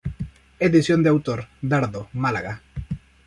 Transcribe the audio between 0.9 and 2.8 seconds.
de autor, Dardo, Málaga.